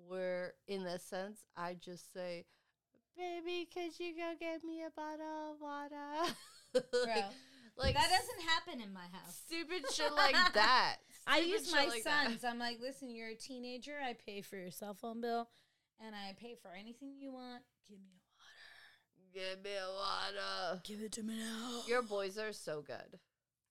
[0.07, 2.45] where in a sense I just say,
[3.17, 6.33] "Baby, could you go get me a bottle of water?"
[6.73, 7.23] Bro,
[7.77, 9.41] like that doesn't happen in my house.
[9.45, 10.97] stupid shit like that.
[11.27, 12.27] I use my like that.
[12.27, 12.43] sons.
[12.43, 13.93] I'm like, listen, you're a teenager.
[14.03, 15.49] I pay for your cell phone bill,
[16.05, 17.63] and I pay for anything you want.
[17.87, 18.23] Give me a
[19.37, 19.55] water.
[19.55, 20.81] Give me a water.
[20.83, 21.81] Give it to me now.
[21.87, 23.19] Your boys are so good.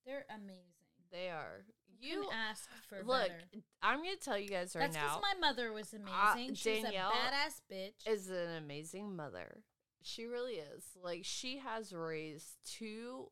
[0.05, 0.63] They're amazing.
[1.11, 1.65] They are.
[2.03, 3.27] You ask for look.
[3.27, 3.39] better.
[3.81, 5.19] I'm gonna tell you guys right That's now.
[5.19, 5.97] because my mother was Uh,
[6.33, 6.55] amazing.
[6.55, 8.07] She's Danielle a badass bitch.
[8.11, 9.63] is an amazing mother.
[10.01, 10.83] She really is.
[11.01, 13.31] Like she has raised two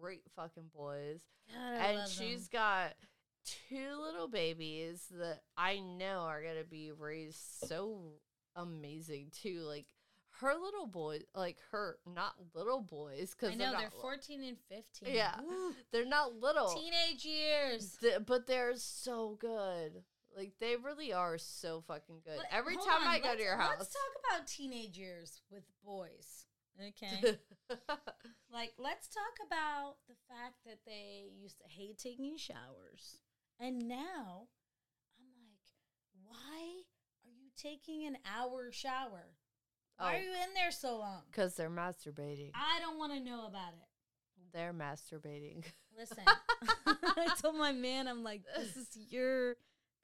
[0.00, 1.20] great fucking boys,
[1.52, 2.60] God, and she's them.
[2.60, 2.94] got
[3.68, 8.12] two little babies that I know are gonna be raised so
[8.54, 9.60] amazing too.
[9.62, 9.86] Like
[10.42, 14.44] her little boys, like her not little boys, because I know they're, they're not, 14
[14.44, 15.14] and 15.
[15.14, 15.40] Yeah.
[15.40, 15.72] Woo.
[15.92, 16.68] they're not little.
[16.74, 17.96] Teenage years.
[18.00, 20.02] Th- but they're so good.
[20.36, 22.38] Like they really are so fucking good.
[22.38, 23.74] Let- Every time on, I go to your house.
[23.78, 26.46] Let's talk about teenage years with boys.
[26.80, 27.36] Okay.
[28.52, 33.18] like, let's talk about the fact that they used to hate taking showers.
[33.60, 34.48] And now
[35.18, 35.60] I'm like,
[36.24, 36.82] why
[37.24, 39.36] are you taking an hour shower?
[39.96, 40.16] Why Oh.
[40.16, 41.22] are you in there so long?
[41.30, 42.50] Because they're masturbating.
[42.54, 43.88] I don't want to know about it.
[44.52, 45.64] They're masturbating.
[45.98, 46.24] Listen,
[46.86, 49.56] I told my man, I'm like, this is your,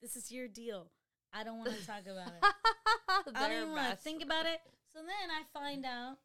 [0.02, 0.90] this is your deal.
[1.32, 2.42] I don't want to talk about it.
[3.34, 4.60] I don't want to think about it.
[4.92, 6.16] So then I find out.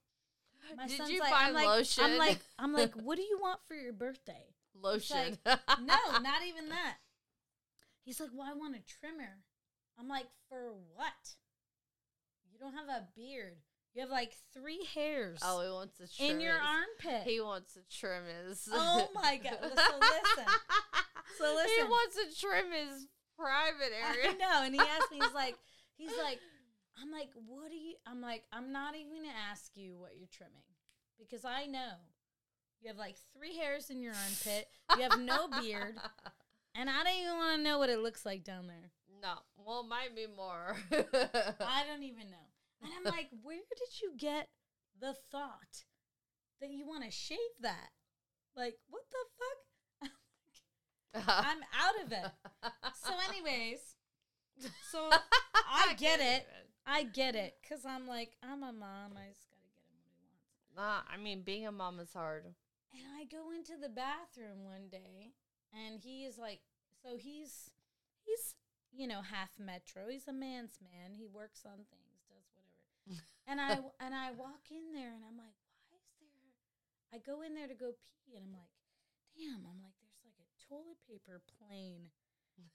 [0.78, 2.04] My Did son's you like, buy I'm like, lotion?
[2.06, 4.46] I'm like, I'm like, what do you want for your birthday?
[4.82, 5.38] Lotion.
[5.46, 6.96] no, not even that.
[8.06, 9.40] He's like, well, I want a trimmer.
[10.00, 11.36] I'm like, for what?
[12.64, 13.58] Don't have a beard.
[13.94, 17.28] You have like three hairs oh, he wants to trim in your his- armpit.
[17.30, 18.70] He wants to trim his.
[18.72, 19.58] Oh my God.
[19.60, 19.68] So
[20.00, 20.54] listen.
[21.38, 21.70] So listen.
[21.78, 24.30] He wants to trim his private area.
[24.30, 24.64] I know.
[24.64, 25.56] And he asked me, he's like,
[25.98, 26.40] he's like,
[27.02, 27.96] I'm like, what do you?
[28.08, 30.64] I'm like, I'm not even gonna ask you what you're trimming
[31.20, 32.00] because I know
[32.82, 34.70] you have like three hairs in your armpit.
[34.96, 35.96] You have no beard,
[36.76, 38.92] and I don't even want to know what it looks like down there.
[39.22, 40.76] No, well, might be more.
[40.92, 42.43] I don't even know.
[42.84, 44.50] And I'm like, where did you get
[45.00, 45.86] the thought
[46.60, 47.90] that you want to shave that?
[48.56, 49.60] Like, what the fuck?
[51.46, 52.32] I'm out of it.
[53.04, 53.80] So, anyways,
[54.92, 55.10] so
[55.72, 56.48] I get it.
[56.86, 59.16] I get it because I'm like, I'm a mom.
[59.16, 60.76] I just gotta get him what he wants.
[60.76, 62.46] Nah, I mean, being a mom is hard.
[62.46, 65.34] And I go into the bathroom one day,
[65.74, 66.60] and he is like
[67.02, 67.72] So he's
[68.24, 68.56] he's
[68.92, 70.04] you know half metro.
[70.10, 71.16] He's a man's man.
[71.16, 72.03] He works on things.
[73.48, 75.56] And I and I walk in there and I'm like,
[75.90, 76.54] why is there?
[77.14, 78.72] I go in there to go pee and I'm like,
[79.38, 79.66] damn.
[79.66, 82.10] I'm like, there's like a toilet paper plane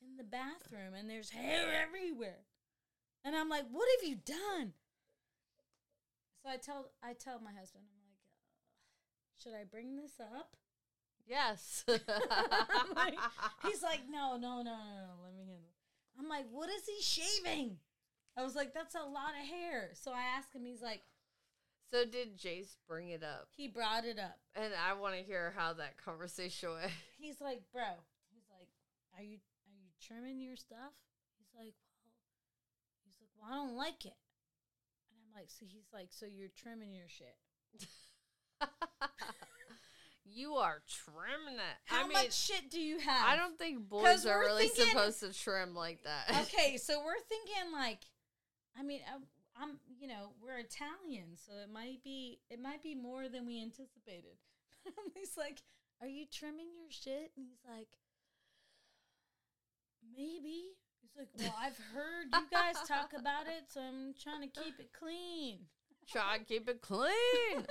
[0.03, 2.45] in the bathroom and there's hair everywhere.
[3.25, 4.73] And I'm like, what have you done?
[6.43, 10.57] So I tell I tell my husband, I'm like, uh, should I bring this up?
[11.27, 11.85] Yes.
[12.97, 13.19] Like-
[13.65, 15.15] He's like, no, no, no, no, no.
[15.25, 15.69] Let me handle.
[15.69, 17.77] it." I'm like, what is he shaving?
[18.39, 19.91] I was like, that's a lot of hair.
[19.95, 20.65] So I asked him.
[20.65, 21.03] He's like,
[21.91, 23.49] so did Jace bring it up?
[23.57, 24.39] he brought it up.
[24.55, 26.93] And I want to hear how that conversation went.
[27.19, 27.83] He's like, bro.
[28.31, 28.69] He's like,
[29.19, 30.95] are you are you trimming your stuff?
[31.39, 31.75] He's like,
[32.05, 34.15] well, he's like, well, I don't like it.
[35.11, 37.35] And I'm like, so he's like, so you're trimming your shit.
[40.25, 41.77] you are trimming it.
[41.87, 43.27] How I mean, much shit do you have?
[43.27, 46.43] I don't think boys are really thinking- supposed to trim like that.
[46.43, 48.01] okay, so we're thinking like,
[48.79, 49.17] I mean, I,
[49.61, 53.61] I'm, you know, we're Italian, so it might be, it might be more than we
[53.61, 54.39] anticipated.
[55.15, 55.63] he's like,
[56.01, 57.89] "Are you trimming your shit?" And he's like,
[60.17, 64.63] "Maybe." He's like, "Well, I've heard you guys talk about it, so I'm trying to
[64.63, 65.67] keep it clean."
[66.11, 67.11] Try to keep it clean.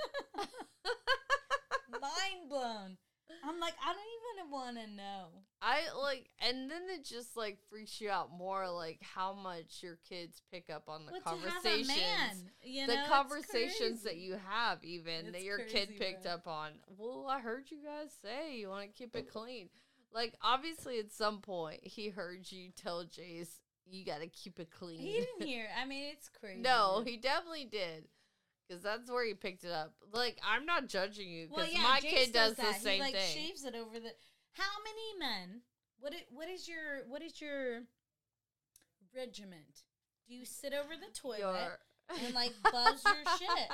[1.90, 2.98] Mind blown.
[3.44, 5.42] I'm like, I don't even want to know.
[5.60, 9.98] I like, and then it just like freaks you out more, like how much your
[10.08, 13.08] kids pick up on the What to have a conversations, man, you the know, it's
[13.10, 16.32] conversations that you have, even that It's your kid picked bro.
[16.32, 16.70] up on.
[16.96, 19.32] Well, I heard you guys say you want to keep it oh.
[19.40, 19.68] clean.
[20.12, 23.58] Like, obviously, at some point, he heard you tell Jace
[23.90, 24.98] you got to keep it clean.
[24.98, 25.66] He didn't hear.
[25.80, 26.60] I mean, it's crazy.
[26.60, 28.04] no, he definitely did.
[28.68, 29.94] Because that's where he picked it up.
[30.12, 32.74] Like, I'm not judging you Well, yeah, my Jace kid does, that.
[32.74, 33.34] the same he, like, thing.
[33.34, 34.10] shaves it over the.
[34.52, 35.62] How many men?
[36.00, 37.82] What it, What is your What is your
[39.14, 39.82] regiment?
[40.28, 41.78] Do you sit over the toilet Your-
[42.24, 43.70] and like buzz your shit?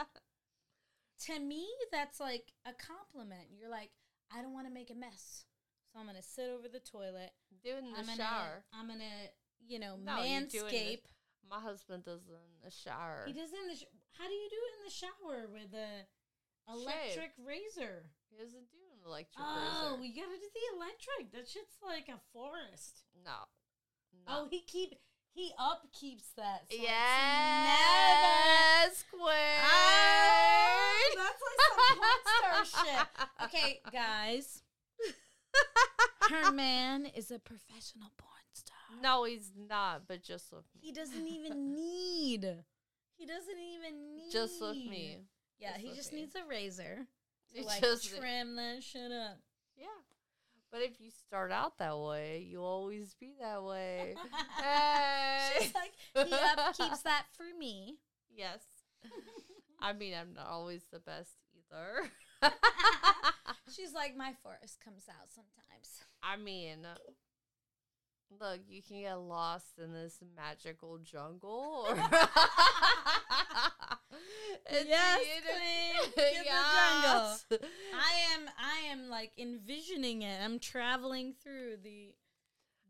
[1.26, 3.48] To me, that's like a compliment.
[3.58, 3.90] You're like,
[4.34, 5.44] I don't want to make a mess,
[5.92, 7.30] so I'm gonna sit over the toilet.
[7.62, 8.64] doing the I'm gonna, shower.
[8.72, 9.30] I'm gonna,
[9.66, 11.02] you know, No, you do it in the- manscape.
[11.48, 13.24] My husband does it in the shower.
[13.26, 13.76] He does it in the.
[13.76, 18.06] Sh- How do you do it in the shower with a electric razor?
[18.30, 21.32] He doesn't do electric Oh, we gotta do the electric.
[21.32, 23.02] That shit's like a forest.
[23.24, 23.46] No.
[24.26, 24.94] Oh, he keep
[25.34, 26.62] he upkeeps that.
[26.70, 29.60] so yes, never- Quinn.
[29.62, 33.06] Ah, that's like some porn star shit.
[33.44, 34.62] Okay, guys.
[36.30, 38.76] Her man is a professional porn star.
[39.02, 40.58] No, he's not, but just me.
[40.80, 42.44] He doesn't even need.
[43.16, 44.32] He doesn't even need.
[44.32, 45.18] Just look me.
[45.58, 46.20] Yeah, Just he just me.
[46.20, 47.06] needs a razor
[47.54, 49.38] to He like just- trim that shit up.
[49.76, 49.86] Yeah.
[50.70, 54.16] But if you start out that way, you'll always be that way.
[54.60, 55.50] hey.
[55.60, 55.92] She's like,
[56.26, 57.98] he up keeps that for me.
[58.34, 58.60] yes.
[59.80, 62.10] I mean, I'm not always the best either.
[63.74, 66.00] She's like, my forest comes out sometimes.
[66.22, 66.86] I mean,
[68.40, 71.86] look, you can get lost in this magical jungle.
[74.86, 77.68] Yes, you Queen, get the jungle.
[77.94, 80.38] I am, I am like envisioning it.
[80.42, 82.14] I'm traveling through the,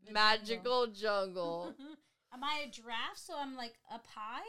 [0.05, 1.73] the magical jungle.
[1.77, 1.95] jungle.
[2.33, 3.17] am I a giraffe?
[3.17, 4.41] So I'm like up high.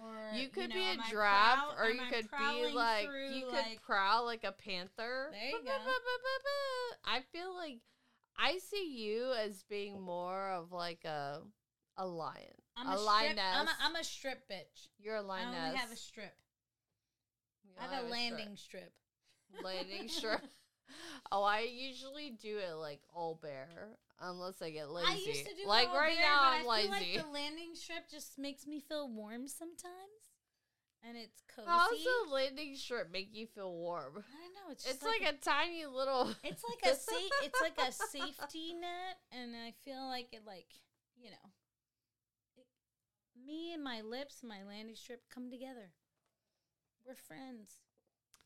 [0.00, 3.06] Or You could know, be a a giraffe, prowl- or you I could be like
[3.06, 5.30] through, you could like- prowl like a panther.
[5.32, 5.70] There you go.
[7.04, 7.78] I feel like
[8.40, 11.40] I see you as being more of like a
[11.96, 12.54] a lion.
[12.76, 13.06] I'm a a, strip.
[13.06, 13.54] lioness.
[13.54, 14.88] I'm a, I'm a strip bitch.
[14.98, 15.60] You're a lioness.
[15.66, 16.34] only have a strip.
[17.78, 18.92] I only have a landing strip.
[19.62, 20.40] landing strip.
[21.30, 25.08] Oh, I usually do it like all bare, unless I get lazy.
[25.08, 26.88] I used to do like right bare, now, I'm I lazy.
[26.88, 30.19] like the landing strip just makes me feel warm sometimes,
[31.06, 31.68] and it's cozy.
[31.68, 34.12] How does the landing strip make you feel warm?
[34.18, 34.70] I don't know.
[34.72, 36.30] It's just It's like, a, tiny little.
[36.44, 40.66] It's like a sa- It's like a safety net, and I feel like it, like
[41.20, 41.50] you know,
[42.56, 42.66] it,
[43.46, 45.90] me and my lips, and my landing strip come together.
[47.06, 47.80] We're friends.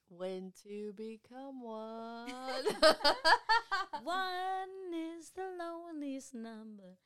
[0.09, 2.31] when to become one.
[4.03, 6.99] One is the loneliest number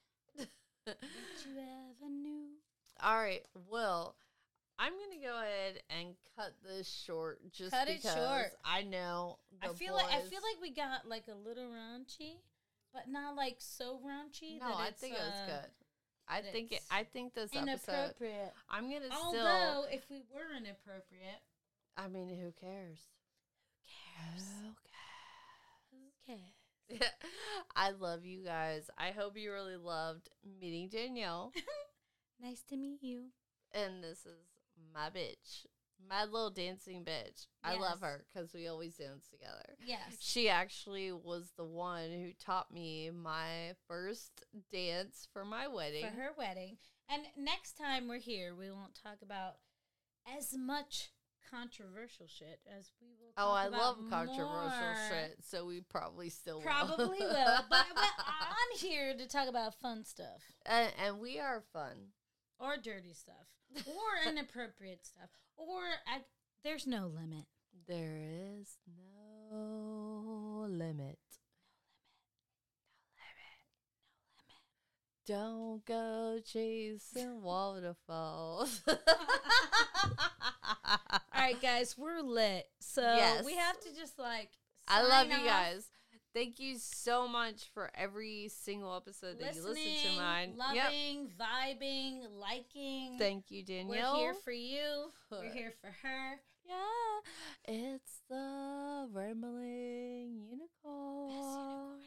[0.85, 0.99] that
[1.47, 2.49] you ever knew.
[3.03, 3.45] All right.
[3.71, 4.17] Well,
[4.79, 8.53] I'm gonna go ahead and cut this short just Cut it because short.
[8.65, 9.39] I know.
[9.63, 12.37] I feel like I feel like we got like a little raunchy,
[12.93, 14.61] but not like so raunchy.
[14.61, 15.71] No, that I think it was uh, good.
[16.29, 17.69] I think it, I think this episode.
[17.93, 18.53] Inappropriate.
[18.71, 19.19] I'm gonna still.
[19.25, 21.43] Although, if we were inappropriate,
[21.97, 22.99] I mean, who cares?
[23.85, 23.91] Who
[24.31, 24.45] cares?
[25.91, 25.99] Who
[26.29, 26.41] cares?
[26.89, 27.13] Who cares?
[27.77, 28.91] I love you guys.
[28.97, 30.29] I hope you really loved
[30.61, 31.53] meeting Danielle.
[32.41, 33.33] Nice to meet you.
[33.73, 34.39] and this is
[34.93, 35.67] my bitch,
[36.09, 37.47] my little dancing bitch.
[37.63, 39.77] I love her because we always dance together.
[39.85, 40.17] Yes.
[40.21, 46.05] She actually was the one who taught me my first dance for my wedding.
[46.05, 46.77] For her wedding.
[47.09, 49.57] And next time we're here, we won't talk about
[50.37, 51.11] as much
[51.51, 57.19] controversial shit as we will Oh, I love controversial shit, so we probably still Probably
[57.19, 57.29] will.
[57.29, 57.59] will.
[57.71, 60.43] But, but I'm here to talk about fun stuff.
[60.67, 62.13] and, and we are fun.
[62.61, 63.47] or dirty stuff
[63.87, 66.21] or inappropriate stuff or I,
[66.65, 67.47] there's no limit
[67.87, 68.17] There
[68.61, 68.77] is
[69.51, 71.19] no limit.
[75.27, 78.81] Don't go chasing waterfalls.
[78.89, 78.97] all
[81.35, 83.45] right guys we're lit so Yes.
[83.45, 84.51] we have to just like
[84.87, 85.89] I love sign you guys.
[86.35, 90.55] Thank you so much for every single episode that you listen to Listening, mine.
[90.75, 90.85] Yep.
[90.85, 94.15] loving vibing liking Thank you, Danielle.
[94.15, 102.01] we're here for you we're here for her Yeah, it's the rambling unicorn.